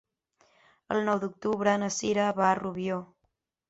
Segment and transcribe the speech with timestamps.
[0.95, 3.03] El nou d'octubre na Cira va a Rubió.